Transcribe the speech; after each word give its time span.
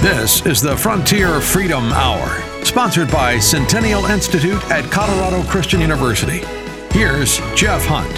This 0.00 0.46
is 0.46 0.62
the 0.62 0.74
Frontier 0.74 1.42
Freedom 1.42 1.92
Hour, 1.92 2.64
sponsored 2.64 3.10
by 3.10 3.38
Centennial 3.38 4.06
Institute 4.06 4.58
at 4.70 4.90
Colorado 4.90 5.42
Christian 5.42 5.78
University. 5.78 6.38
Here's 6.90 7.36
Jeff 7.54 7.84
Hunt. 7.84 8.10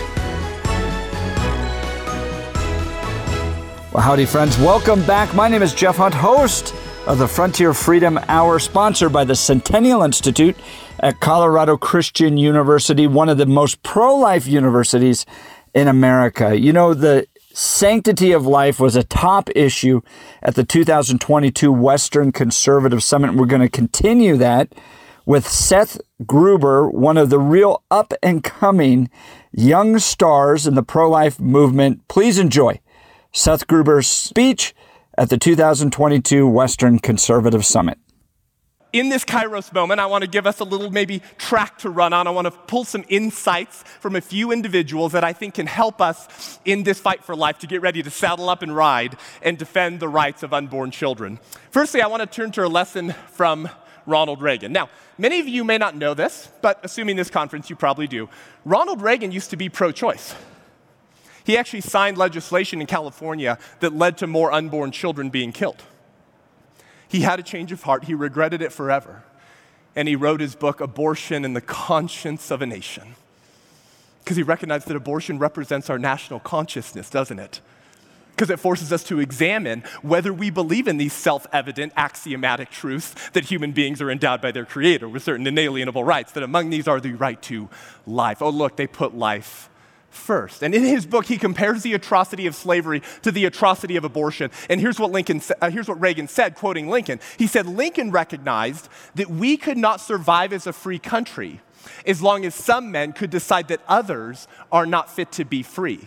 Well, 3.93 4.01
howdy, 4.01 4.27
friends. 4.27 4.57
Welcome 4.59 5.05
back. 5.07 5.35
My 5.35 5.49
name 5.49 5.61
is 5.61 5.75
Jeff 5.75 5.97
Hunt, 5.97 6.15
host 6.15 6.73
of 7.09 7.19
the 7.19 7.27
Frontier 7.27 7.75
Freedom 7.75 8.17
Hour, 8.29 8.61
sponsored 8.61 9.13
by 9.13 9.25
the 9.25 9.35
Centennial 9.35 10.05
Institute 10.05 10.57
at 11.01 11.19
Colorado 11.19 11.77
Christian 11.77 12.39
University, 12.39 13.09
one 13.09 13.29
of 13.29 13.39
the 13.39 13.47
most 13.47 13.83
pro 13.83 14.15
life 14.15 14.47
universities 14.47 15.27
in 15.75 15.89
America. 15.89 16.57
You 16.57 16.73
know, 16.73 16.95
the 16.95 17.27
sanctity 17.55 18.33
of 18.33 18.47
life 18.47 18.81
was 18.81 18.97
a 18.97 19.03
top 19.03 19.51
issue 19.55 20.01
at 20.43 20.55
the 20.55 20.65
2022 20.65 21.73
Western 21.73 22.33
Conservative 22.33 23.03
Summit. 23.03 23.35
We're 23.35 23.47
going 23.47 23.63
to 23.63 23.69
continue 23.69 24.37
that 24.37 24.75
with 25.25 25.47
Seth 25.49 26.01
Gruber, 26.27 26.89
one 26.91 27.17
of 27.17 27.31
the 27.31 27.39
real 27.39 27.83
up 27.91 28.13
and 28.23 28.43
coming 28.43 29.11
young 29.53 29.99
stars 29.99 30.67
in 30.67 30.75
the 30.75 30.83
pro 30.83 31.09
life 31.09 31.39
movement. 31.39 32.07
Please 32.09 32.39
enjoy 32.39 32.81
Seth 33.33 33.67
Gruber's 33.67 34.09
speech 34.09 34.75
at 35.17 35.29
the 35.29 35.39
2022 35.39 36.47
Western 36.47 36.99
Conservative 36.99 37.65
Summit. 37.65 37.99
In 38.93 39.09
this 39.09 39.25
Kairos 39.25 39.73
moment, 39.73 40.01
I 40.01 40.07
want 40.07 40.21
to 40.21 40.29
give 40.29 40.47
us 40.47 40.61
a 40.61 40.65
little 40.65 40.91
maybe 40.91 41.23
track 41.39 41.79
to 41.79 41.89
run 41.89 42.13
on. 42.13 42.27
I 42.27 42.31
want 42.31 42.45
to 42.45 42.51
pull 42.51 42.85
some 42.85 43.05
insights 43.09 43.83
from 44.01 44.17
a 44.17 44.21
few 44.21 44.53
individuals 44.53 45.13
that 45.13 45.25
I 45.25 45.33
think 45.33 45.55
can 45.55 45.67
help 45.67 46.03
us 46.03 46.59
in 46.67 46.83
this 46.83 47.01
fight 47.01 47.25
for 47.25 47.35
life 47.35 47.59
to 47.61 47.67
get 47.67 47.81
ready 47.81 48.03
to 48.03 48.11
saddle 48.11 48.51
up 48.51 48.61
and 48.61 48.77
ride 48.77 49.17
and 49.41 49.57
defend 49.57 50.01
the 50.01 50.09
rights 50.09 50.43
of 50.43 50.53
unborn 50.53 50.91
children. 50.91 51.41
Firstly, 51.71 52.03
I 52.03 52.07
want 52.07 52.21
to 52.21 52.27
turn 52.27 52.53
to 52.53 52.67
a 52.67 52.69
lesson 52.69 53.15
from 53.29 53.71
Ronald 54.05 54.43
Reagan. 54.43 54.73
Now, 54.73 54.91
many 55.17 55.41
of 55.41 55.49
you 55.49 55.65
may 55.65 55.79
not 55.79 55.97
know 55.97 56.13
this, 56.13 56.51
but 56.61 56.79
assuming 56.83 57.17
this 57.17 57.31
conference, 57.31 57.71
you 57.71 57.77
probably 57.77 58.07
do. 58.07 58.29
Ronald 58.67 59.01
Reagan 59.01 59.33
used 59.33 59.49
to 59.51 59.57
be 59.57 59.71
pro 59.71 59.93
choice. 59.93 60.35
He 61.45 61.57
actually 61.57 61.81
signed 61.81 62.19
legislation 62.19 62.83
in 62.83 62.87
California 62.87 63.59
that 63.81 63.95
led 63.95 64.19
to 64.19 64.27
more 64.27 64.53
unborn 64.53 64.93
children 64.93 65.31
being 65.31 65.51
killed. 65.51 65.83
He 67.13 67.21
had 67.21 67.39
a 67.39 67.43
change 67.43 67.73
of 67.73 67.83
heart, 67.83 68.05
he 68.05 68.15
regretted 68.15 68.63
it 68.63 68.73
forever, 68.73 69.23
and 69.95 70.09
he 70.09 70.17
wrote 70.17 70.41
his 70.41 70.55
book, 70.55 70.81
Abortion 70.81 71.45
and 71.45 71.55
the 71.55 71.61
Conscience 71.61 72.51
of 72.51 72.63
a 72.63 72.67
Nation. 72.67 73.17
Because 74.25 74.39
he 74.39 74.43
recognized 74.43 74.89
that 74.89 74.97
abortion 74.97 75.39
represents 75.39 75.91
our 75.91 75.99
national 75.99 76.41
consciousness, 76.41 77.11
doesn't 77.11 77.39
it? 77.39 77.61
Because 78.31 78.49
it 78.49 78.59
forces 78.59 78.95
us 78.95 79.05
to 79.05 79.21
examine 79.21 79.85
whether 80.01 80.33
we 80.33 80.49
believe 80.49 80.89
in 80.89 80.97
these 80.97 81.13
self 81.13 81.47
evident 81.53 81.93
axiomatic 81.99 82.71
truths 82.71 83.15
that 83.35 83.45
human 83.45 83.73
beings 83.73 84.01
are 84.01 84.11
endowed 84.11 84.41
by 84.41 84.51
their 84.51 84.65
Creator 84.65 85.07
with 85.07 85.23
certain 85.23 85.47
inalienable 85.47 86.05
rights, 86.05 86.33
that 86.33 86.43
among 86.43 86.71
these 86.71 86.89
are 86.89 86.99
the 86.99 87.13
right 87.13 87.43
to 87.43 87.69
life. 88.07 88.41
Oh, 88.41 88.49
look, 88.49 88.77
they 88.77 88.87
put 88.87 89.15
life 89.15 89.69
first. 90.13 90.63
And 90.63 90.75
in 90.75 90.85
his 90.85 91.07
book, 91.07 91.27
he 91.27 91.39
compares 91.39 91.83
the 91.83 91.95
atrocity 91.95 92.47
of 92.47 92.55
slavery 92.55 93.03
to 93.23 93.33
the 93.33 93.45
atrocity 93.45 93.97
of 93.97 94.05
abortion. 94.05 94.51
And 94.69 94.81
here's 94.81 95.01
what, 95.01 95.11
Lincoln, 95.11 95.41
uh, 95.61 95.71
here's 95.71 95.89
what 95.89 96.01
Reagan 96.01 96.29
said, 96.29 96.55
quoting 96.55 96.89
Lincoln. 96.89 97.21
He 97.39 97.47
said, 97.47 97.67
Lincoln 97.67 98.11
recognized 98.11 98.89
that 99.15 99.31
we 99.31 99.57
could 99.57 99.79
not 99.79 100.01
survive 100.01 100.53
as 100.53 100.67
a 100.67 100.73
free 100.73 100.99
country 100.99 101.61
as 102.07 102.23
long 102.23 102.45
as 102.45 102.55
some 102.55 102.93
men 102.93 103.13
could 103.13 103.31
decide 103.31 103.69
that 103.69 103.81
others 103.89 104.47
are 104.71 104.87
not 104.87 105.11
fit 105.11 105.33
to 105.33 105.45
be 105.45 105.63
free 105.63 106.07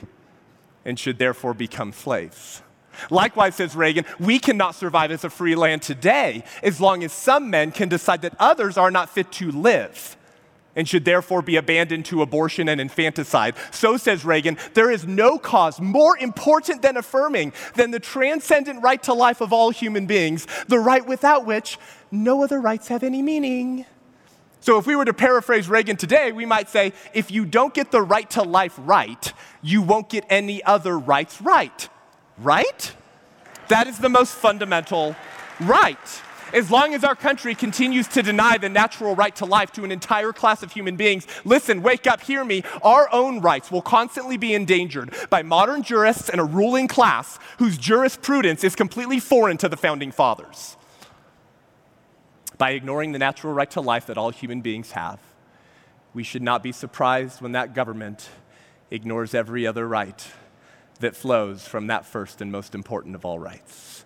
and 0.85 0.97
should 0.97 1.17
therefore 1.17 1.53
become 1.53 1.91
slaves. 1.91 2.61
Likewise, 3.09 3.55
says 3.55 3.75
Reagan, 3.75 4.05
we 4.19 4.39
cannot 4.39 4.75
survive 4.75 5.11
as 5.11 5.25
a 5.25 5.29
free 5.29 5.55
land 5.55 5.81
today 5.81 6.43
as 6.63 6.79
long 6.79 7.03
as 7.03 7.11
some 7.11 7.49
men 7.49 7.71
can 7.71 7.89
decide 7.89 8.21
that 8.21 8.35
others 8.39 8.77
are 8.77 8.91
not 8.91 9.09
fit 9.09 9.31
to 9.33 9.51
live 9.51 10.15
and 10.75 10.87
should 10.87 11.05
therefore 11.05 11.41
be 11.41 11.55
abandoned 11.55 12.05
to 12.05 12.21
abortion 12.21 12.69
and 12.69 12.81
infanticide. 12.81 13.55
So 13.71 13.97
says 13.97 14.25
Reagan, 14.25 14.57
there 14.73 14.91
is 14.91 15.05
no 15.05 15.37
cause 15.37 15.79
more 15.79 16.17
important 16.17 16.81
than 16.81 16.97
affirming 16.97 17.53
than 17.75 17.91
the 17.91 17.99
transcendent 17.99 18.83
right 18.83 19.01
to 19.03 19.13
life 19.13 19.41
of 19.41 19.53
all 19.53 19.69
human 19.69 20.05
beings, 20.05 20.47
the 20.67 20.79
right 20.79 21.05
without 21.05 21.45
which 21.45 21.77
no 22.11 22.43
other 22.43 22.59
rights 22.59 22.87
have 22.89 23.03
any 23.03 23.21
meaning. 23.21 23.85
So, 24.59 24.79
if 24.79 24.87
we 24.87 24.95
were 24.95 25.05
to 25.05 25.13
paraphrase 25.13 25.69
Reagan 25.69 25.95
today, 25.95 26.31
we 26.31 26.45
might 26.45 26.69
say 26.69 26.93
if 27.13 27.29
you 27.29 27.45
don't 27.45 27.71
get 27.71 27.91
the 27.91 28.01
right 28.01 28.27
to 28.31 28.41
life 28.41 28.73
right, 28.79 29.31
you 29.61 29.83
won't 29.83 30.09
get 30.09 30.25
any 30.27 30.63
other 30.63 30.97
rights 30.97 31.39
right. 31.39 31.87
Right? 32.39 32.91
That 33.67 33.85
is 33.85 33.99
the 33.99 34.09
most 34.09 34.33
fundamental 34.33 35.15
right 35.59 35.99
as 36.55 36.71
long 36.71 36.93
as 36.93 37.03
our 37.03 37.15
country 37.15 37.53
continues 37.53 38.07
to 38.07 38.23
deny 38.23 38.57
the 38.57 38.69
natural 38.69 39.13
right 39.13 39.35
to 39.35 39.45
life 39.45 39.73
to 39.73 39.83
an 39.83 39.91
entire 39.91 40.31
class 40.31 40.63
of 40.63 40.71
human 40.71 40.95
beings, 40.95 41.27
listen, 41.43 41.83
wake 41.83 42.07
up, 42.07 42.21
hear 42.21 42.45
me, 42.45 42.63
our 42.81 43.11
own 43.11 43.41
rights 43.41 43.69
will 43.69 43.81
constantly 43.81 44.37
be 44.37 44.53
endangered 44.53 45.13
by 45.29 45.43
modern 45.43 45.83
jurists 45.83 46.29
and 46.29 46.39
a 46.39 46.45
ruling 46.45 46.87
class 46.87 47.37
whose 47.59 47.77
jurisprudence 47.77 48.63
is 48.63 48.73
completely 48.73 49.19
foreign 49.19 49.57
to 49.57 49.67
the 49.67 49.75
founding 49.75 50.13
fathers. 50.13 50.77
By 52.57 52.71
ignoring 52.71 53.11
the 53.11 53.19
natural 53.19 53.51
right 53.53 53.69
to 53.71 53.81
life 53.81 54.05
that 54.05 54.17
all 54.17 54.29
human 54.29 54.61
beings 54.61 54.91
have, 54.91 55.19
we 56.13 56.23
should 56.23 56.41
not 56.41 56.63
be 56.63 56.71
surprised 56.71 57.41
when 57.41 57.51
that 57.51 57.73
government 57.73 58.29
ignores 58.89 59.33
every 59.33 59.67
other 59.67 59.85
right 59.85 60.25
that 61.01 61.17
flows 61.17 61.67
from 61.67 61.87
that 61.87 62.05
first 62.05 62.39
and 62.39 62.49
most 62.49 62.73
important 62.73 63.13
of 63.13 63.25
all 63.25 63.39
rights. 63.39 64.05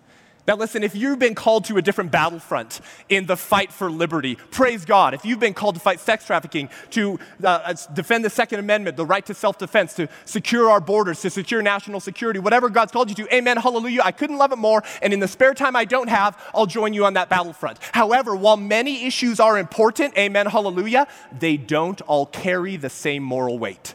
Now, 0.50 0.56
listen, 0.56 0.82
if 0.82 0.96
you've 0.96 1.20
been 1.20 1.36
called 1.36 1.66
to 1.66 1.76
a 1.76 1.82
different 1.82 2.10
battlefront 2.10 2.80
in 3.08 3.26
the 3.26 3.36
fight 3.36 3.72
for 3.72 3.88
liberty, 3.88 4.34
praise 4.34 4.84
God. 4.84 5.14
If 5.14 5.24
you've 5.24 5.38
been 5.38 5.54
called 5.54 5.76
to 5.76 5.80
fight 5.80 6.00
sex 6.00 6.26
trafficking, 6.26 6.68
to 6.90 7.20
uh, 7.44 7.72
defend 7.92 8.24
the 8.24 8.30
Second 8.30 8.58
Amendment, 8.58 8.96
the 8.96 9.06
right 9.06 9.24
to 9.26 9.32
self 9.32 9.58
defense, 9.58 9.94
to 9.94 10.08
secure 10.24 10.68
our 10.68 10.80
borders, 10.80 11.20
to 11.20 11.30
secure 11.30 11.62
national 11.62 12.00
security, 12.00 12.40
whatever 12.40 12.68
God's 12.68 12.90
called 12.90 13.10
you 13.10 13.14
to, 13.24 13.32
amen, 13.32 13.58
hallelujah. 13.58 14.00
I 14.02 14.10
couldn't 14.10 14.38
love 14.38 14.50
it 14.50 14.58
more. 14.58 14.82
And 15.02 15.12
in 15.12 15.20
the 15.20 15.28
spare 15.28 15.54
time 15.54 15.76
I 15.76 15.84
don't 15.84 16.08
have, 16.08 16.36
I'll 16.52 16.66
join 16.66 16.94
you 16.94 17.04
on 17.04 17.14
that 17.14 17.28
battlefront. 17.28 17.78
However, 17.92 18.34
while 18.34 18.56
many 18.56 19.06
issues 19.06 19.38
are 19.38 19.56
important, 19.56 20.18
amen, 20.18 20.46
hallelujah, 20.46 21.06
they 21.38 21.58
don't 21.58 22.00
all 22.00 22.26
carry 22.26 22.76
the 22.76 22.90
same 22.90 23.22
moral 23.22 23.56
weight. 23.60 23.94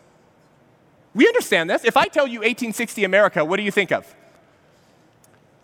We 1.13 1.27
understand 1.27 1.69
this. 1.69 1.83
If 1.83 1.97
I 1.97 2.07
tell 2.07 2.27
you 2.27 2.39
1860 2.39 3.03
America, 3.03 3.43
what 3.43 3.57
do 3.57 3.63
you 3.63 3.71
think 3.71 3.91
of? 3.91 4.15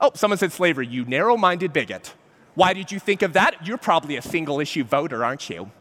Oh, 0.01 0.11
someone 0.15 0.39
said 0.39 0.51
slavery, 0.51 0.87
you 0.87 1.05
narrow 1.05 1.37
minded 1.37 1.71
bigot. 1.71 2.15
Why 2.55 2.73
did 2.73 2.91
you 2.91 2.99
think 2.99 3.21
of 3.21 3.33
that? 3.33 3.65
You're 3.65 3.77
probably 3.77 4.17
a 4.17 4.21
single 4.21 4.59
issue 4.59 4.83
voter, 4.83 5.23
aren't 5.23 5.47
you? 5.47 5.71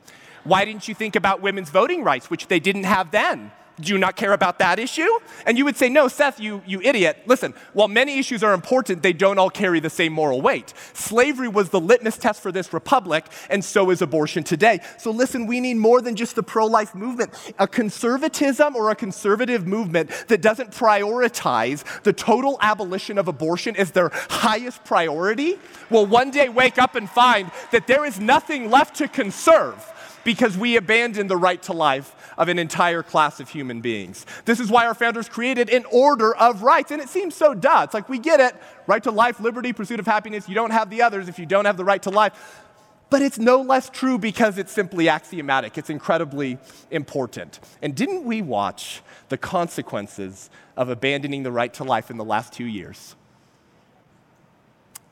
Why 0.45 0.67
didn't 0.67 0.87
you 0.89 0.95
think 0.95 1.17
about 1.17 1.41
women's 1.41 1.71
voting 1.71 2.05
rights, 2.05 2.29
which 2.29 2.47
they 2.47 2.61
didn't 2.61 2.85
have 2.85 3.11
then? 3.11 3.51
Do 3.81 3.93
you 3.93 3.99
not 3.99 4.17
care 4.17 4.33
about 4.33 4.59
that 4.59 4.79
issue? 4.79 5.09
And 5.47 5.57
you 5.57 5.65
would 5.65 5.77
say, 5.77 5.89
No, 5.89 6.09
Seth, 6.09 6.41
you, 6.41 6.63
you 6.67 6.81
idiot. 6.81 7.23
Listen, 7.27 7.55
while 7.73 7.89
many 7.89 8.19
issues 8.19 8.43
are 8.43 8.53
important, 8.53 9.03
they 9.03 9.13
don't 9.13 9.39
all 9.39 9.51
carry 9.51 9.81
the 9.81 9.91
same 9.91 10.13
moral 10.13 10.41
weight. 10.41 10.73
Slavery 10.93 11.49
was 11.49 11.71
the 11.71 11.81
litmus 11.81 12.19
test 12.19 12.43
for 12.43 12.53
this 12.53 12.73
republic, 12.73 13.27
and 13.49 13.65
so 13.65 13.91
is 13.91 14.03
abortion 14.03 14.43
today. 14.43 14.81
So 14.99 15.11
listen, 15.11 15.47
we 15.47 15.61
need 15.61 15.75
more 15.75 16.01
than 16.01 16.17
just 16.17 16.37
the 16.37 16.43
pro 16.43 16.67
life 16.67 16.95
movement. 16.95 17.33
A 17.59 17.67
conservatism 17.67 18.77
or 18.77 18.91
a 18.91 18.95
conservative 18.95 19.67
movement 19.67 20.11
that 20.29 20.43
doesn't 20.43 20.73
prioritize 20.73 21.85
the 22.03 22.13
total 22.13 22.59
abolition 22.61 23.19
of 23.19 23.29
abortion 23.29 23.77
as 23.77 23.93
their 23.93 24.11
highest 24.29 24.85
priority 24.85 25.59
will 25.91 26.07
one 26.07 26.31
day 26.31 26.49
wake 26.49 26.79
up 26.79 26.95
and 26.95 27.09
find 27.09 27.51
that 27.73 27.87
there 27.87 28.05
is 28.05 28.21
nothing 28.21 28.71
left 28.71 28.97
to 28.97 29.09
conserve 29.09 29.90
because 30.25 30.57
we 30.57 30.77
abandon 30.77 31.27
the 31.27 31.37
right 31.37 31.63
to 31.63 31.73
life 31.73 32.15
of 32.37 32.49
an 32.49 32.59
entire 32.59 33.03
class 33.03 33.41
of 33.41 33.49
human 33.49 33.81
beings. 33.81 34.27
This 34.45 34.61
is 34.61 34.71
why 34.71 34.87
our 34.87 34.95
founders 34.95 35.29
created 35.29 35.69
an 35.71 35.85
order 35.91 36.35
of 36.35 36.63
rights. 36.63 36.91
And 36.91 37.01
it 37.01 37.09
seems 37.09 37.35
so 37.35 37.55
duh. 37.55 37.83
It's 37.85 37.95
like 37.95 38.09
we 38.09 38.19
get 38.19 38.41
it 38.41 38.55
right 38.87 39.03
to 39.03 39.11
life, 39.11 39.41
liberty, 39.41 39.73
pursuit 39.73 40.01
of 40.01 40.07
happiness. 40.07 40.49
You 40.49 40.55
don't 40.55 40.71
have 40.71 40.91
the 40.91 41.03
others 41.03 41.29
if 41.29 41.39
you 41.39 41.47
don't 41.47 41.65
have 41.65 41.77
the 41.77 41.85
right 41.85 42.03
to 42.03 42.11
life. 42.11 42.65
But 43.11 43.23
it's 43.23 43.39
no 43.39 43.61
less 43.61 43.91
true 43.91 44.19
because 44.19 44.57
it's 44.57 44.71
simply 44.71 45.09
axiomatic. 45.09 45.77
It's 45.77 45.91
incredibly 45.91 46.59
important. 46.93 47.59
And 47.83 47.95
didn't 47.95 48.25
we 48.25 48.41
watch 48.41 49.03
the 49.29 49.37
consequences 49.37 50.49
of 50.77 50.89
abandoning 50.89 51.43
the 51.43 51.51
right 51.51 51.75
to 51.75 51.85
life 51.85 52.11
in 52.11 52.17
the 52.17 52.25
last 52.25 52.53
two 52.53 52.67
years? 52.67 53.17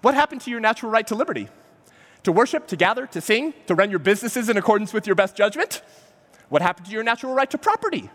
What 0.00 0.14
happened 0.14 0.42
to 0.42 0.50
your 0.50 0.60
natural 0.60 0.92
right 0.92 1.06
to 1.08 1.16
liberty? 1.16 1.48
To 2.24 2.32
worship, 2.32 2.66
to 2.68 2.76
gather, 2.76 3.06
to 3.08 3.20
sing, 3.20 3.54
to 3.66 3.74
run 3.74 3.90
your 3.90 3.98
businesses 3.98 4.48
in 4.48 4.56
accordance 4.56 4.92
with 4.92 5.06
your 5.06 5.16
best 5.16 5.36
judgment? 5.36 5.82
What 6.48 6.62
happened 6.62 6.86
to 6.86 6.92
your 6.92 7.02
natural 7.02 7.34
right 7.34 7.50
to 7.50 7.58
property? 7.58 8.10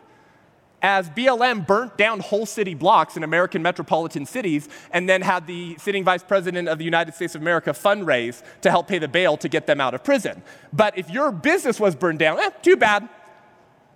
As 0.81 1.09
BLM 1.09 1.65
burnt 1.65 1.97
down 1.97 2.19
whole 2.19 2.45
city 2.45 2.73
blocks 2.73 3.15
in 3.15 3.23
American 3.23 3.61
metropolitan 3.61 4.25
cities 4.25 4.67
and 4.91 5.07
then 5.07 5.21
had 5.21 5.47
the 5.47 5.77
sitting 5.77 6.03
vice 6.03 6.23
president 6.23 6.67
of 6.67 6.77
the 6.77 6.83
United 6.83 7.15
States 7.15 7.35
of 7.35 7.41
America 7.41 7.69
fundraise 7.69 8.43
to 8.61 8.69
help 8.69 8.89
pay 8.89 8.99
the 8.99 9.07
bail 9.07 9.37
to 9.37 9.47
get 9.47 9.65
them 9.65 9.79
out 9.79 9.93
of 9.93 10.03
prison. 10.03 10.43
But 10.73 10.97
if 10.97 11.09
your 11.09 11.31
business 11.31 11.79
was 11.79 11.95
burned 11.95 12.19
down, 12.19 12.37
eh, 12.39 12.49
too 12.61 12.75
bad. 12.75 13.07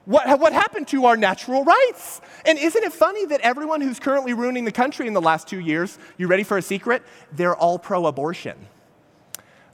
What, 0.05 0.39
what 0.39 0.53
happened 0.53 0.87
to 0.89 1.03
our 1.07 1.17
natural 1.17 1.65
rights? 1.65 2.21
And 2.45 2.57
isn't 2.57 2.81
it 2.81 2.93
funny 2.93 3.25
that 3.25 3.41
everyone 3.41 3.81
who's 3.81 3.99
currently 3.99 4.33
ruining 4.33 4.63
the 4.63 4.71
country 4.71 5.05
in 5.05 5.13
the 5.13 5.21
last 5.21 5.49
two 5.49 5.59
years, 5.59 5.99
you 6.17 6.27
ready 6.27 6.43
for 6.43 6.57
a 6.57 6.61
secret? 6.61 7.03
They're 7.33 7.57
all 7.57 7.77
pro 7.77 8.05
abortion. 8.05 8.55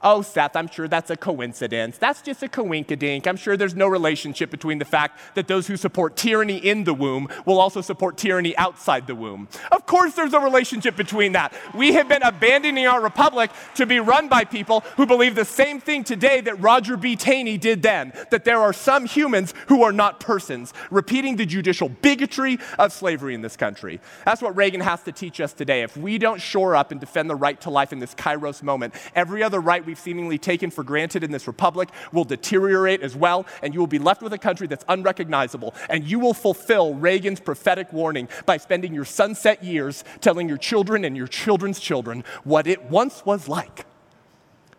Oh, 0.04 0.22
Seth, 0.22 0.58
I'm 0.58 0.68
sure 0.68 0.90
that's 0.90 1.10
a 1.10 1.16
coincidence. 1.16 1.98
That's 1.98 2.22
just 2.22 2.44
a 2.44 2.50
coinkadink. 2.50 3.26
I'm 3.26 3.38
sure 3.38 3.56
there's 3.56 3.76
no 3.76 3.88
relationship 3.88 4.52
between 4.52 4.78
the 4.78 4.86
fact 4.86 5.18
that 5.36 5.48
those 5.48 5.68
who 5.68 5.78
support 5.78 6.18
tyranny 6.18 6.58
in 6.58 6.84
the 6.84 6.94
womb 6.94 7.30
will 7.46 7.58
also 7.58 7.80
support 7.80 8.18
tyranny 8.18 8.56
outside 8.58 9.08
the 9.08 9.16
womb. 9.16 9.48
Of 9.72 9.86
course, 9.86 10.14
there's 10.14 10.34
a 10.34 10.40
relationship 10.42 10.98
between 10.98 11.32
that. 11.32 11.54
We 11.74 11.94
have 11.94 12.10
been 12.10 12.22
abandoning 12.22 12.86
our 12.86 13.02
republic 13.02 13.50
to 13.76 13.86
be 13.86 14.02
run 14.02 14.28
by 14.28 14.44
people 14.44 14.82
who 14.98 15.06
believe 15.06 15.36
the 15.36 15.46
same 15.46 15.80
thing 15.80 16.04
today 16.04 16.42
that 16.42 16.60
Roger 16.60 16.98
B. 16.98 17.16
Taney 17.16 17.58
did 17.58 17.82
then 17.82 18.12
that 18.30 18.44
there 18.44 18.60
are 18.60 18.74
some 18.74 19.06
humans 19.06 19.54
who 19.68 19.84
are 19.84 19.94
not 19.94 20.20
persons, 20.20 20.74
repeating 20.92 21.38
the 21.38 21.46
judicial 21.46 21.88
bigotry 21.88 22.60
of 22.78 22.92
slavery 22.92 23.36
in 23.36 23.42
this 23.42 23.56
country. 23.56 24.02
That's 24.26 24.42
what 24.42 24.56
Reagan 24.58 24.82
has 24.82 25.02
to 25.04 25.14
teach 25.14 25.40
us 25.40 25.54
today. 25.54 25.84
If 25.84 25.96
we 25.96 26.18
don't 26.18 26.42
shore 26.42 26.76
up 26.76 26.92
and 26.92 27.00
defend 27.00 27.30
the 27.30 27.36
right 27.36 27.60
to 27.62 27.70
life 27.70 27.94
in 27.94 28.00
this 28.00 28.14
kairos 28.14 28.62
moment, 28.62 28.96
every 29.16 29.42
other 29.44 29.62
right 29.62 29.86
we 29.86 29.93
we've 29.94 30.00
seemingly 30.00 30.40
taken 30.40 30.72
for 30.72 30.84
granted 30.84 31.24
in 31.24 31.30
this 31.30 31.46
republic 31.46 31.88
will 32.12 32.24
deteriorate 32.24 33.02
as 33.04 33.16
well, 33.16 33.46
and 33.62 33.76
you 33.76 33.80
will 33.80 33.86
be 33.86 34.00
left 34.00 34.24
with 34.24 34.34
a 34.34 34.40
country 34.40 34.66
that's 34.66 34.84
unrecognizable. 34.90 35.76
And 35.88 36.04
you 36.04 36.18
will 36.18 36.34
fulfill 36.34 36.96
Reagan's 36.96 37.40
prophetic 37.40 37.94
warning 37.94 38.28
by 38.48 38.58
spending 38.58 38.92
your 38.92 39.06
sunset 39.06 39.64
years 39.64 40.04
telling 40.20 40.50
your 40.50 40.58
children 40.58 41.06
and 41.06 41.16
your 41.16 41.28
children's 41.28 41.80
children 41.80 42.24
what 42.44 42.66
it 42.66 42.82
once 42.86 43.24
was 43.24 43.48
like 43.48 43.86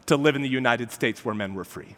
to 0.06 0.16
live 0.16 0.34
in 0.34 0.42
the 0.42 0.48
United 0.48 0.90
States 0.90 1.24
where 1.24 1.34
men 1.34 1.54
were 1.54 1.64
free. 1.64 1.94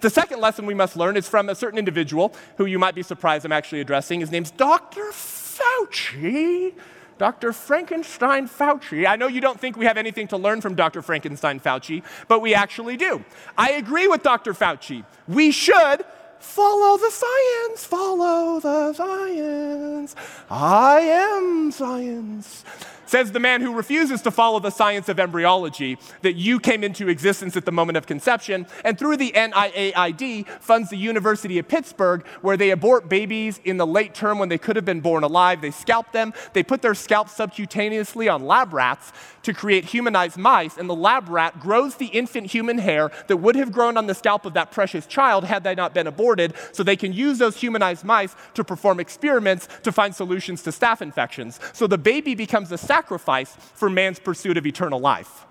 The 0.00 0.10
second 0.10 0.40
lesson 0.40 0.66
we 0.66 0.74
must 0.74 0.96
learn 0.96 1.16
is 1.16 1.28
from 1.28 1.48
a 1.48 1.54
certain 1.54 1.78
individual 1.78 2.34
who 2.56 2.66
you 2.66 2.80
might 2.80 2.96
be 2.96 3.04
surprised 3.04 3.44
I'm 3.44 3.52
actually 3.52 3.80
addressing. 3.80 4.18
His 4.18 4.32
name's 4.32 4.50
Dr. 4.50 5.12
Fauci. 5.12 6.74
Dr. 7.18 7.52
Frankenstein 7.52 8.48
Fauci. 8.48 9.06
I 9.06 9.16
know 9.16 9.26
you 9.26 9.40
don't 9.40 9.58
think 9.58 9.76
we 9.76 9.86
have 9.86 9.96
anything 9.96 10.28
to 10.28 10.36
learn 10.36 10.60
from 10.60 10.74
Dr. 10.74 11.02
Frankenstein 11.02 11.60
Fauci, 11.60 12.02
but 12.28 12.40
we 12.40 12.54
actually 12.54 12.96
do. 12.96 13.24
I 13.56 13.72
agree 13.72 14.06
with 14.06 14.22
Dr. 14.22 14.52
Fauci. 14.52 15.04
We 15.26 15.50
should 15.50 16.04
follow 16.40 16.96
the 16.96 17.10
science, 17.10 17.84
follow 17.84 18.60
the 18.60 18.92
science. 18.92 20.14
I 20.50 21.00
am 21.00 21.70
science. 21.70 22.64
Says 23.06 23.30
the 23.30 23.38
man 23.38 23.60
who 23.60 23.72
refuses 23.72 24.20
to 24.22 24.32
follow 24.32 24.58
the 24.58 24.70
science 24.70 25.08
of 25.08 25.20
embryology 25.20 25.96
that 26.22 26.34
you 26.34 26.58
came 26.58 26.82
into 26.82 27.08
existence 27.08 27.56
at 27.56 27.64
the 27.64 27.70
moment 27.70 27.96
of 27.96 28.06
conception, 28.06 28.66
and 28.84 28.98
through 28.98 29.16
the 29.16 29.30
NIAID 29.30 30.48
funds 30.60 30.90
the 30.90 30.96
University 30.96 31.60
of 31.60 31.68
Pittsburgh, 31.68 32.26
where 32.42 32.56
they 32.56 32.70
abort 32.70 33.08
babies 33.08 33.60
in 33.64 33.76
the 33.76 33.86
late 33.86 34.12
term 34.12 34.40
when 34.40 34.48
they 34.48 34.58
could 34.58 34.74
have 34.74 34.84
been 34.84 35.00
born 35.00 35.22
alive. 35.22 35.60
They 35.60 35.70
scalp 35.70 36.10
them, 36.10 36.34
they 36.52 36.64
put 36.64 36.82
their 36.82 36.96
scalp 36.96 37.28
subcutaneously 37.28 38.32
on 38.32 38.44
lab 38.44 38.72
rats 38.72 39.12
to 39.44 39.54
create 39.54 39.84
humanized 39.84 40.36
mice, 40.36 40.76
and 40.76 40.90
the 40.90 40.94
lab 40.94 41.28
rat 41.28 41.60
grows 41.60 41.94
the 41.94 42.06
infant 42.06 42.48
human 42.48 42.78
hair 42.78 43.12
that 43.28 43.36
would 43.36 43.54
have 43.54 43.70
grown 43.70 43.96
on 43.96 44.08
the 44.08 44.14
scalp 44.14 44.44
of 44.44 44.54
that 44.54 44.72
precious 44.72 45.06
child 45.06 45.44
had 45.44 45.62
they 45.62 45.76
not 45.76 45.94
been 45.94 46.08
aborted, 46.08 46.26
so 46.72 46.82
they 46.82 46.96
can 46.96 47.12
use 47.12 47.38
those 47.38 47.56
humanized 47.56 48.04
mice 48.04 48.34
to 48.54 48.64
perform 48.64 49.00
experiments 49.00 49.68
to 49.82 49.92
find 49.92 50.14
solutions 50.14 50.62
to 50.62 50.70
staph 50.70 51.00
infections. 51.00 51.60
So 51.72 51.86
the 51.86 51.98
baby 51.98 52.34
becomes 52.34 52.70
a 52.72 52.78
sacrifice 52.78 53.56
for 53.74 53.90
man's 53.90 54.18
pursuit 54.18 54.56
of 54.56 54.66
eternal 54.66 55.00
life. 55.00 55.46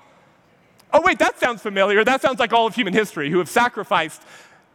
Oh, 0.93 1.01
wait, 1.01 1.19
that 1.19 1.39
sounds 1.39 1.61
familiar. 1.61 2.03
That 2.03 2.21
sounds 2.21 2.39
like 2.39 2.53
all 2.53 2.67
of 2.67 2.75
human 2.75 2.93
history 2.93 3.29
who 3.29 3.39
have 3.39 3.49
sacrificed 3.49 4.21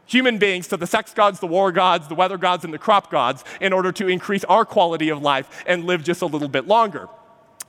human 0.07 0.39
beings 0.39 0.69
to 0.69 0.77
the 0.77 0.87
sex 0.87 1.15
gods, 1.15 1.41
the 1.41 1.47
war 1.47 1.73
gods, 1.73 2.09
the 2.09 2.15
weather 2.15 2.37
gods, 2.37 2.65
and 2.65 2.75
the 2.75 2.79
crop 2.79 3.11
gods 3.11 3.45
in 3.61 3.73
order 3.73 3.93
to 3.93 4.09
increase 4.09 4.45
our 4.45 4.65
quality 4.65 5.09
of 5.09 5.23
life 5.23 5.63
and 5.67 5.85
live 5.85 6.03
just 6.03 6.21
a 6.21 6.27
little 6.27 6.49
bit 6.49 6.67
longer. 6.67 7.09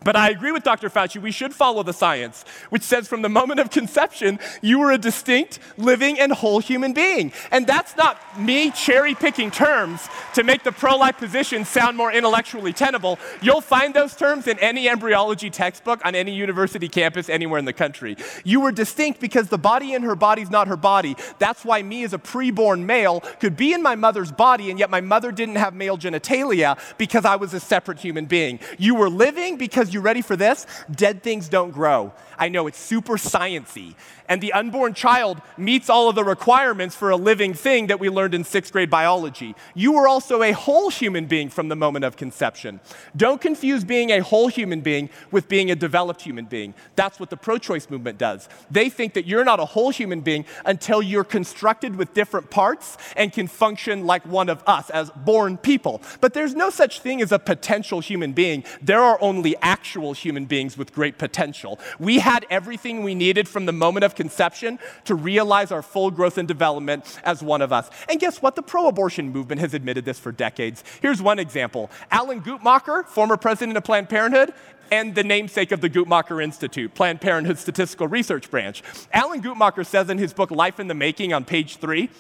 But 0.04 0.16
I 0.16 0.30
agree 0.30 0.52
with 0.52 0.64
Dr. 0.64 0.90
Fauci, 0.90 1.22
we 1.22 1.32
should 1.32 1.54
follow 1.54 1.84
the 1.84 1.94
science, 1.94 2.44
which 2.70 2.82
says 2.82 3.08
from 3.08 3.22
the 3.22 3.30
moment 3.30 3.60
of 3.60 3.70
conception, 3.70 4.40
you 4.62 4.80
were 4.80 4.92
a 4.92 4.98
distinct, 4.98 5.60
living, 5.78 6.20
and 6.20 6.32
whole 6.32 6.60
human 6.60 6.94
being. 6.94 7.32
And 7.52 7.68
that's 7.68 7.96
not 7.96 8.20
me 8.40 8.72
cherry 8.72 9.14
picking 9.14 9.52
terms 9.52 10.10
to 10.34 10.44
make 10.44 10.64
the 10.64 10.72
pro 10.72 10.98
life 10.98 11.18
position 11.18 11.66
sound 11.66 11.98
more 11.98 12.12
intellectually 12.12 12.74
tenable. 12.74 13.20
You'll 13.44 13.62
find 13.62 13.94
those 13.94 14.16
terms 14.16 14.48
in 14.48 14.58
any 14.58 14.90
embryology 14.90 15.52
textbook 15.52 16.04
on 16.04 16.16
any 16.16 16.34
university 16.34 16.90
campus 16.90 17.30
anywhere 17.30 17.60
in 17.60 17.66
the 17.66 17.74
country. 17.74 18.18
You 18.44 18.60
were 18.60 18.72
distinct 18.72 19.20
because 19.20 19.50
the 19.50 19.60
body 19.60 19.94
in 19.94 20.02
her 20.02 20.16
body 20.16 20.42
is 20.42 20.50
not 20.50 20.68
her 20.68 20.78
body. 20.78 21.16
That's 21.38 21.64
why 21.64 21.84
me 21.84 22.04
as 22.04 22.14
a 22.14 22.18
preborn 22.18 22.86
male 22.86 23.20
could 23.40 23.56
be 23.56 23.72
in 23.72 23.84
my 23.84 23.96
mother's 23.96 24.32
body, 24.32 24.72
and 24.72 24.80
yet 24.80 24.90
my 24.90 25.02
mother 25.02 25.32
didn't 25.32 25.58
have 25.58 25.76
male 25.76 25.98
genitalia 25.98 26.80
because 26.98 27.24
I 27.24 27.36
was 27.36 27.54
a 27.54 27.60
separate 27.60 28.00
human 28.00 28.26
being. 28.26 28.60
You 28.80 28.96
were 28.96 29.10
living 29.10 29.58
because 29.58 29.91
you 29.94 30.02
ready 30.02 30.22
for 30.22 30.36
this? 30.36 30.66
Dead 30.90 31.24
things 31.24 31.50
don't 31.50 31.72
grow. 31.72 32.14
I 32.38 32.50
know 32.50 32.68
it's 32.68 32.80
super 32.80 33.18
sciency. 33.18 33.96
And 34.28 34.42
the 34.42 34.54
unborn 34.54 34.94
child 34.94 35.42
meets 35.58 35.90
all 35.90 36.08
of 36.08 36.16
the 36.16 36.24
requirements 36.24 36.96
for 36.96 37.10
a 37.10 37.18
living 37.18 37.54
thing 37.54 37.88
that 37.88 38.00
we 38.00 38.10
learned 38.10 38.34
in 38.34 38.46
sixth 38.46 38.72
grade 38.72 38.90
biology. 38.90 39.56
You 39.76 39.92
were 39.92 40.08
also 40.08 40.42
a 40.42 40.54
whole 40.54 40.90
human 40.90 41.26
being 41.26 41.50
from 41.50 41.68
the 41.68 41.76
moment 41.76 42.06
of 42.06 42.16
conception. 42.16 42.80
Don't 43.16 43.42
confuse 43.42 43.84
being 43.84 44.10
a 44.10 44.20
whole 44.20 44.48
human 44.48 44.80
being 44.80 45.10
with 45.32 45.50
being 45.50 45.70
a 45.70 45.76
developed 45.76 46.22
human 46.22 46.46
being. 46.46 46.74
That's 46.96 47.20
what 47.20 47.30
the 47.30 47.36
pro 47.36 47.58
choice 47.58 47.90
movement 47.90 48.18
does. 48.18 48.48
They 48.72 48.90
think 48.90 49.16
that 49.16 49.26
you're 49.26 49.44
not 49.44 49.60
a 49.60 49.66
whole 49.66 49.90
human 49.90 50.22
being 50.22 50.46
until 50.66 51.02
you're 51.02 51.26
constructed 51.26 51.98
with 51.98 52.14
different 52.14 52.50
parts 52.50 52.98
and 53.18 53.34
can 53.34 53.48
function 53.48 54.06
like 54.06 54.26
one 54.26 54.48
of 54.48 54.64
us 54.66 54.90
as 54.92 55.10
born 55.10 55.58
people. 55.58 56.02
But 56.22 56.34
there's 56.34 56.56
no 56.56 56.70
such 56.70 57.02
thing 57.02 57.22
as 57.22 57.34
a 57.34 57.40
potential 57.40 58.00
human 58.00 58.32
being. 58.32 58.64
There 58.82 59.02
are 59.02 59.18
only 59.22 59.58
actual 59.82 60.14
human 60.14 60.46
beings 60.46 60.78
with 60.78 60.94
great 60.94 61.18
potential. 61.18 61.80
We 61.98 62.20
had 62.20 62.46
everything 62.52 63.02
we 63.02 63.16
needed 63.16 63.48
from 63.48 63.66
the 63.66 63.72
moment 63.72 64.04
of 64.04 64.14
conception 64.14 64.78
to 65.06 65.16
realize 65.16 65.72
our 65.72 65.82
full 65.82 66.12
growth 66.12 66.38
and 66.38 66.48
development 66.48 67.20
as 67.24 67.42
one 67.42 67.64
of 67.64 67.74
us. 67.74 67.90
And 68.08 68.20
guess 68.20 68.44
what? 68.44 68.56
The 68.56 68.62
pro 68.62 68.88
abortion 68.88 69.30
movement 69.30 69.60
has 69.60 69.74
admitted 69.74 70.06
this 70.06 70.20
for 70.20 70.32
decades. 70.32 70.84
Here's 71.02 71.20
one 71.20 71.40
example 71.40 71.90
Alan 72.12 72.42
Guttmacher, 72.44 73.08
former 73.08 73.38
president 73.38 73.76
of 73.76 73.84
Planned 73.84 74.08
Parenthood, 74.08 74.54
and 74.92 75.16
the 75.16 75.24
namesake 75.24 75.72
of 75.72 75.82
the 75.82 75.90
Guttmacher 75.90 76.44
Institute, 76.44 76.94
Planned 76.94 77.20
Parenthood 77.20 77.58
Statistical 77.58 78.08
Research 78.08 78.52
Branch. 78.52 78.84
Alan 79.12 79.42
Guttmacher 79.42 79.84
says 79.84 80.12
in 80.12 80.20
his 80.20 80.32
book, 80.32 80.52
Life 80.52 80.80
in 80.80 80.90
the 80.90 80.94
Making, 80.94 81.34
on 81.34 81.44
page 81.44 81.78
three, 81.78 82.12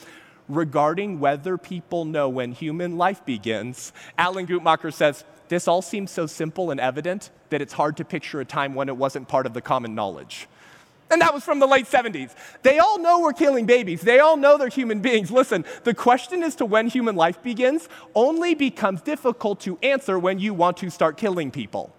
regarding 0.50 1.20
whether 1.20 1.60
people 1.60 2.06
know 2.06 2.28
when 2.28 2.54
human 2.54 2.98
life 2.98 3.24
begins, 3.24 3.94
Alan 4.18 4.48
Guttmacher 4.48 4.92
says, 4.92 5.26
This 5.52 5.68
all 5.68 5.82
seems 5.82 6.12
so 6.12 6.28
simple 6.28 6.72
and 6.72 6.80
evident 6.80 7.30
that 7.50 7.62
it's 7.62 7.74
hard 7.74 7.98
to 7.98 8.06
picture 8.06 8.40
a 8.40 8.46
time 8.46 8.74
when 8.74 8.88
it 8.88 8.96
wasn't 8.96 9.28
part 9.28 9.46
of 9.46 9.54
the 9.54 9.60
common 9.60 9.94
knowledge. 9.94 10.48
And 11.10 11.22
that 11.22 11.34
was 11.34 11.44
from 11.44 11.60
the 11.60 11.68
late 11.68 11.88
70s. 11.88 12.34
They 12.64 12.80
all 12.80 12.98
know 12.98 13.20
we're 13.20 13.34
killing 13.34 13.66
babies. 13.66 14.00
They 14.00 14.20
all 14.20 14.38
know 14.38 14.58
they're 14.58 14.70
human 14.70 15.02
beings. 15.02 15.30
Listen, 15.30 15.66
the 15.84 15.94
question 15.94 16.42
as 16.42 16.56
to 16.56 16.66
when 16.66 16.88
human 16.88 17.18
life 17.18 17.44
begins 17.44 17.90
only 18.16 18.56
becomes 18.56 19.02
difficult 19.02 19.60
to 19.60 19.78
answer 19.84 20.18
when 20.18 20.40
you 20.40 20.54
want 20.54 20.78
to 20.78 20.90
start 20.90 21.18
killing 21.18 21.52
people. 21.52 21.94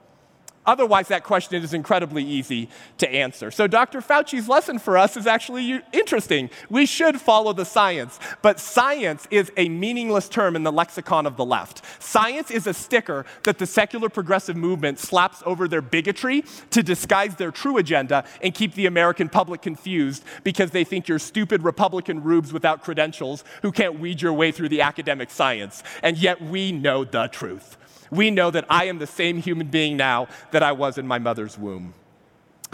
Otherwise, 0.64 1.08
that 1.08 1.24
question 1.24 1.62
is 1.62 1.74
incredibly 1.74 2.24
easy 2.24 2.68
to 2.98 3.10
answer. 3.10 3.50
So, 3.50 3.66
Dr. 3.66 4.00
Fauci's 4.00 4.48
lesson 4.48 4.78
for 4.78 4.96
us 4.96 5.16
is 5.16 5.26
actually 5.26 5.82
interesting. 5.92 6.50
We 6.70 6.86
should 6.86 7.20
follow 7.20 7.52
the 7.52 7.64
science, 7.64 8.20
but 8.42 8.60
science 8.60 9.26
is 9.30 9.50
a 9.56 9.68
meaningless 9.68 10.28
term 10.28 10.54
in 10.54 10.62
the 10.62 10.70
lexicon 10.70 11.26
of 11.26 11.36
the 11.36 11.44
left. 11.44 11.82
Science 12.00 12.50
is 12.50 12.68
a 12.68 12.74
sticker 12.74 13.26
that 13.42 13.58
the 13.58 13.66
secular 13.66 14.08
progressive 14.08 14.56
movement 14.56 15.00
slaps 15.00 15.42
over 15.44 15.66
their 15.66 15.82
bigotry 15.82 16.44
to 16.70 16.82
disguise 16.82 17.34
their 17.36 17.50
true 17.50 17.78
agenda 17.78 18.24
and 18.40 18.54
keep 18.54 18.74
the 18.74 18.86
American 18.86 19.28
public 19.28 19.62
confused 19.62 20.22
because 20.44 20.70
they 20.70 20.84
think 20.84 21.08
you're 21.08 21.18
stupid 21.18 21.64
Republican 21.64 22.22
rubes 22.22 22.52
without 22.52 22.82
credentials 22.82 23.42
who 23.62 23.72
can't 23.72 23.98
weed 23.98 24.22
your 24.22 24.32
way 24.32 24.52
through 24.52 24.68
the 24.68 24.82
academic 24.82 25.30
science. 25.30 25.82
And 26.04 26.16
yet, 26.16 26.40
we 26.40 26.70
know 26.70 27.04
the 27.04 27.26
truth 27.26 27.76
we 28.12 28.30
know 28.30 28.50
that 28.50 28.66
I 28.68 28.84
am 28.84 28.98
the 28.98 29.06
same 29.06 29.38
human 29.38 29.68
being 29.68 29.96
now 29.96 30.28
that 30.50 30.62
I 30.62 30.72
was 30.72 30.98
in 30.98 31.06
my 31.06 31.18
mother's 31.18 31.58
womb. 31.58 31.94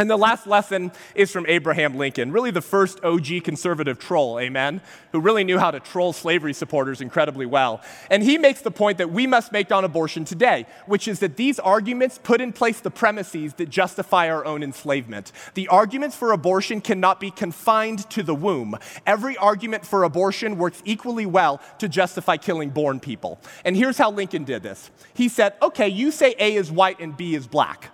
And 0.00 0.08
the 0.08 0.16
last 0.16 0.46
lesson 0.46 0.92
is 1.16 1.32
from 1.32 1.44
Abraham 1.48 1.96
Lincoln, 1.96 2.30
really 2.30 2.52
the 2.52 2.60
first 2.60 3.02
OG 3.02 3.42
conservative 3.42 3.98
troll, 3.98 4.38
amen, 4.38 4.80
who 5.10 5.18
really 5.18 5.42
knew 5.42 5.58
how 5.58 5.72
to 5.72 5.80
troll 5.80 6.12
slavery 6.12 6.52
supporters 6.52 7.00
incredibly 7.00 7.46
well. 7.46 7.82
And 8.08 8.22
he 8.22 8.38
makes 8.38 8.60
the 8.60 8.70
point 8.70 8.98
that 8.98 9.10
we 9.10 9.26
must 9.26 9.50
make 9.50 9.72
on 9.72 9.84
abortion 9.84 10.24
today, 10.24 10.66
which 10.86 11.08
is 11.08 11.18
that 11.18 11.36
these 11.36 11.58
arguments 11.58 12.16
put 12.22 12.40
in 12.40 12.52
place 12.52 12.78
the 12.78 12.92
premises 12.92 13.54
that 13.54 13.70
justify 13.70 14.30
our 14.30 14.44
own 14.44 14.62
enslavement. 14.62 15.32
The 15.54 15.66
arguments 15.66 16.14
for 16.14 16.30
abortion 16.30 16.80
cannot 16.80 17.18
be 17.18 17.32
confined 17.32 18.08
to 18.10 18.22
the 18.22 18.36
womb. 18.36 18.78
Every 19.04 19.36
argument 19.36 19.84
for 19.84 20.04
abortion 20.04 20.58
works 20.58 20.80
equally 20.84 21.26
well 21.26 21.60
to 21.78 21.88
justify 21.88 22.36
killing 22.36 22.70
born 22.70 23.00
people. 23.00 23.40
And 23.64 23.76
here's 23.76 23.98
how 23.98 24.12
Lincoln 24.12 24.44
did 24.44 24.62
this 24.62 24.92
he 25.14 25.28
said, 25.28 25.54
okay, 25.60 25.88
you 25.88 26.12
say 26.12 26.36
A 26.38 26.54
is 26.54 26.70
white 26.70 27.00
and 27.00 27.16
B 27.16 27.34
is 27.34 27.48
black. 27.48 27.90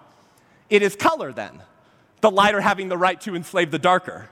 It 0.69 0.83
is 0.83 0.97
color 0.97 1.33
then 1.33 1.63
the 2.25 2.31
lighter 2.31 2.63
having 2.63 2.89
the 2.89 2.97
right 2.97 3.21
to 3.21 3.37
enslave 3.37 3.71
the 3.71 3.79
darker. 3.79 4.31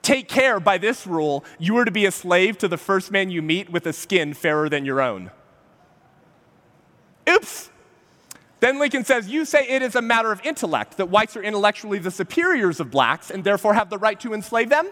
Take 0.00 0.28
care, 0.28 0.60
by 0.60 0.78
this 0.78 1.08
rule, 1.08 1.44
you 1.58 1.76
are 1.76 1.84
to 1.84 1.90
be 1.90 2.06
a 2.06 2.12
slave 2.12 2.56
to 2.58 2.68
the 2.68 2.78
first 2.78 3.10
man 3.10 3.30
you 3.30 3.42
meet 3.42 3.68
with 3.68 3.84
a 3.84 3.92
skin 3.92 4.32
fairer 4.32 4.68
than 4.68 4.84
your 4.84 5.00
own. 5.00 5.32
Oops! 7.28 7.68
Then 8.60 8.78
Lincoln 8.78 9.04
says, 9.04 9.26
You 9.26 9.44
say 9.44 9.66
it 9.68 9.82
is 9.82 9.96
a 9.96 10.02
matter 10.02 10.30
of 10.30 10.40
intellect, 10.44 10.98
that 10.98 11.06
whites 11.06 11.36
are 11.36 11.42
intellectually 11.42 11.98
the 11.98 12.12
superiors 12.12 12.78
of 12.78 12.92
blacks 12.92 13.28
and 13.28 13.42
therefore 13.42 13.74
have 13.74 13.90
the 13.90 13.98
right 13.98 14.20
to 14.20 14.34
enslave 14.34 14.68
them? 14.68 14.88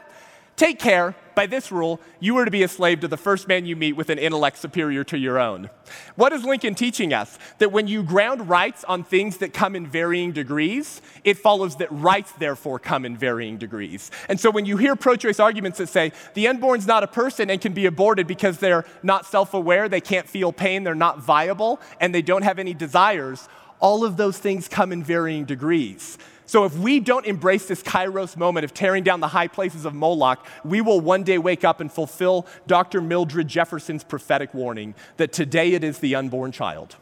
Take 0.60 0.78
care, 0.78 1.14
by 1.34 1.46
this 1.46 1.72
rule, 1.72 2.02
you 2.20 2.36
are 2.36 2.44
to 2.44 2.50
be 2.50 2.62
a 2.62 2.68
slave 2.68 3.00
to 3.00 3.08
the 3.08 3.16
first 3.16 3.48
man 3.48 3.64
you 3.64 3.76
meet 3.76 3.94
with 3.94 4.10
an 4.10 4.18
intellect 4.18 4.58
superior 4.58 5.02
to 5.04 5.16
your 5.16 5.38
own. 5.38 5.70
What 6.16 6.34
is 6.34 6.44
Lincoln 6.44 6.74
teaching 6.74 7.14
us? 7.14 7.38
That 7.60 7.72
when 7.72 7.88
you 7.88 8.02
ground 8.02 8.46
rights 8.46 8.84
on 8.84 9.02
things 9.02 9.38
that 9.38 9.54
come 9.54 9.74
in 9.74 9.86
varying 9.86 10.32
degrees, 10.32 11.00
it 11.24 11.38
follows 11.38 11.76
that 11.76 11.90
rights 11.90 12.32
therefore 12.32 12.78
come 12.78 13.06
in 13.06 13.16
varying 13.16 13.56
degrees. 13.56 14.10
And 14.28 14.38
so 14.38 14.50
when 14.50 14.66
you 14.66 14.76
hear 14.76 14.96
pro 14.96 15.16
choice 15.16 15.40
arguments 15.40 15.78
that 15.78 15.88
say 15.88 16.12
the 16.34 16.46
unborn's 16.46 16.86
not 16.86 17.02
a 17.02 17.08
person 17.08 17.48
and 17.48 17.58
can 17.58 17.72
be 17.72 17.86
aborted 17.86 18.26
because 18.26 18.58
they're 18.58 18.84
not 19.02 19.24
self 19.24 19.54
aware, 19.54 19.88
they 19.88 20.02
can't 20.02 20.28
feel 20.28 20.52
pain, 20.52 20.84
they're 20.84 20.94
not 20.94 21.20
viable, 21.20 21.80
and 22.02 22.14
they 22.14 22.20
don't 22.20 22.42
have 22.42 22.58
any 22.58 22.74
desires, 22.74 23.48
all 23.80 24.04
of 24.04 24.18
those 24.18 24.36
things 24.36 24.68
come 24.68 24.92
in 24.92 25.02
varying 25.02 25.46
degrees. 25.46 26.18
So 26.50 26.64
if 26.64 26.76
we 26.76 26.98
don't 26.98 27.26
embrace 27.26 27.66
this 27.66 27.80
kairos 27.80 28.36
moment 28.36 28.64
of 28.64 28.74
tearing 28.74 29.04
down 29.04 29.20
the 29.20 29.28
high 29.28 29.46
places 29.46 29.84
of 29.84 29.94
Moloch, 29.94 30.44
we 30.64 30.80
will 30.80 31.00
one 31.00 31.22
day 31.22 31.38
wake 31.38 31.62
up 31.62 31.78
and 31.78 31.92
fulfill 31.92 32.44
Dr. 32.66 33.00
Mildred 33.00 33.46
Jefferson's 33.46 34.02
prophetic 34.02 34.52
warning 34.52 34.96
that 35.16 35.32
today 35.32 35.74
it 35.74 35.84
is 35.84 36.00
the 36.00 36.16
unborn 36.16 36.50
child. 36.50 36.96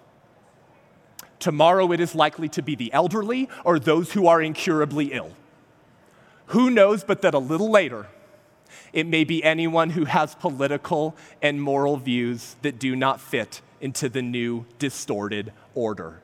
Tomorrow 1.39 1.93
it 1.93 1.99
is 1.99 2.15
likely 2.15 2.51
to 2.51 2.61
be 2.61 2.75
the 2.75 2.93
elderly 2.93 3.49
or 3.65 3.79
those 3.79 4.13
who 4.13 4.27
are 4.27 4.43
incurably 4.43 5.15
ill. 5.15 5.33
Who 6.49 6.69
knows 6.69 7.03
but 7.03 7.23
that 7.23 7.33
a 7.33 7.39
little 7.39 7.71
later, 7.71 8.07
it 8.93 9.07
may 9.07 9.25
be 9.25 9.43
anyone 9.43 9.89
who 9.89 10.05
has 10.05 10.35
political 10.35 11.17
and 11.41 11.63
moral 11.63 11.97
views 11.97 12.57
that 12.61 12.79
do 12.79 12.95
not 12.95 13.19
fit 13.19 13.63
into 13.81 14.11
the 14.11 14.21
new 14.21 14.67
distorted 14.79 15.55
order. 15.75 16.21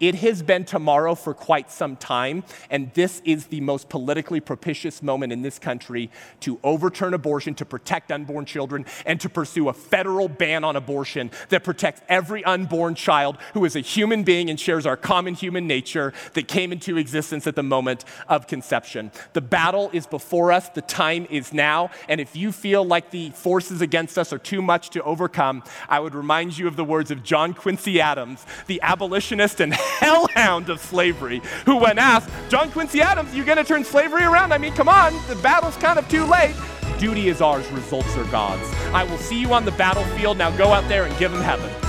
It 0.00 0.16
has 0.16 0.42
been 0.42 0.64
tomorrow 0.64 1.14
for 1.14 1.34
quite 1.34 1.70
some 1.70 1.96
time, 1.96 2.42
and 2.68 2.92
this 2.94 3.22
is 3.24 3.46
the 3.46 3.60
most 3.60 3.88
politically 3.88 4.40
propitious 4.40 5.02
moment 5.02 5.32
in 5.32 5.42
this 5.42 5.60
country 5.60 6.10
to 6.40 6.58
overturn 6.64 7.14
abortion, 7.14 7.54
to 7.54 7.64
protect 7.64 8.10
unborn 8.10 8.44
children, 8.44 8.86
and 9.06 9.20
to 9.20 9.28
pursue 9.28 9.68
a 9.68 9.72
federal 9.72 10.28
ban 10.28 10.64
on 10.64 10.74
abortion 10.74 11.30
that 11.50 11.62
protects 11.62 12.02
every 12.08 12.42
unborn 12.44 12.96
child 12.96 13.38
who 13.52 13.64
is 13.64 13.76
a 13.76 13.80
human 13.80 14.24
being 14.24 14.50
and 14.50 14.58
shares 14.58 14.84
our 14.84 14.96
common 14.96 15.34
human 15.34 15.68
nature 15.68 16.12
that 16.32 16.48
came 16.48 16.72
into 16.72 16.96
existence 16.96 17.46
at 17.46 17.54
the 17.54 17.62
moment 17.62 18.04
of 18.28 18.48
conception. 18.48 19.12
The 19.32 19.40
battle 19.40 19.90
is 19.92 20.08
before 20.08 20.50
us, 20.50 20.68
the 20.70 20.82
time 20.82 21.26
is 21.30 21.52
now, 21.52 21.90
and 22.08 22.20
if 22.20 22.34
you 22.34 22.50
feel 22.50 22.84
like 22.84 23.10
the 23.10 23.30
forces 23.30 23.80
against 23.80 24.18
us 24.18 24.32
are 24.32 24.38
too 24.38 24.60
much 24.60 24.90
to 24.90 25.02
overcome, 25.04 25.62
I 25.88 26.00
would 26.00 26.16
remind 26.16 26.58
you 26.58 26.66
of 26.66 26.74
the 26.74 26.84
words 26.84 27.12
of 27.12 27.22
John 27.22 27.54
Quincy 27.54 28.00
Adams, 28.00 28.44
the 28.66 28.80
abolitionist 28.82 29.60
and 29.60 29.72
hellhound 29.98 30.68
of 30.68 30.80
slavery, 30.80 31.42
who, 31.66 31.76
when 31.76 31.98
asked, 31.98 32.30
John 32.48 32.70
Quincy 32.70 33.00
Adams, 33.00 33.34
you 33.34 33.44
to 33.44 33.64
turn 33.64 33.84
slavery 33.84 34.24
around? 34.24 34.52
I 34.52 34.58
mean, 34.58 34.72
come 34.72 34.88
on, 34.88 35.12
the 35.28 35.36
battle's 35.36 35.76
kind 35.76 35.98
of 35.98 36.08
too 36.08 36.24
late. 36.24 36.54
Duty 36.98 37.28
is 37.28 37.40
ours, 37.40 37.68
results 37.72 38.16
are 38.16 38.24
God's. 38.24 38.72
I 38.92 39.04
will 39.04 39.18
see 39.18 39.40
you 39.40 39.52
on 39.52 39.64
the 39.64 39.72
battlefield. 39.72 40.38
Now 40.38 40.56
go 40.56 40.72
out 40.72 40.88
there 40.88 41.04
and 41.04 41.18
give 41.18 41.32
them 41.32 41.42
heaven. 41.42 41.83